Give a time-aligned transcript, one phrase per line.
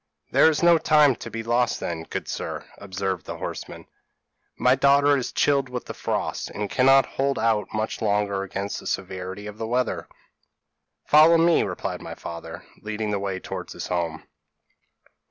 [0.25, 3.85] p> "'There is no time to be lost then, good sir,' observed the horseman;
[4.57, 8.87] 'my daughter is chilled with the frost, and cannot hold out much longer against the
[8.87, 10.07] severity of the weather.'
[11.05, 14.23] "'Follow me,' replied my father, leading the way towards his home.